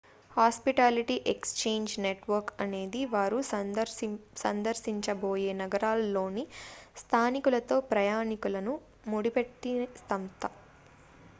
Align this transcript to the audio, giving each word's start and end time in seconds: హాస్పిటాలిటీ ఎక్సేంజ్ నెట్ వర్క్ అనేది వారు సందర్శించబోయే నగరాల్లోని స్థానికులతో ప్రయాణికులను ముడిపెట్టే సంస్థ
హాస్పిటాలిటీ 0.31 1.15
ఎక్సేంజ్ 1.31 1.91
నెట్ 1.99 2.23
వర్క్ 2.29 2.53
అనేది 2.63 3.01
వారు 3.11 3.39
సందర్శించబోయే 4.43 4.81
నగరాల్లోని 5.59 6.45
స్థానికులతో 7.01 7.77
ప్రయాణికులను 7.91 8.73
ముడిపెట్టే 9.11 9.75
సంస్థ 10.03 10.41